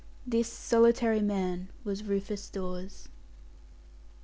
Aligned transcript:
This 0.25 0.47
solitary 0.51 1.21
man 1.21 1.69
was 1.83 2.03
Rufus 2.03 2.49
Dawes. 2.49 3.07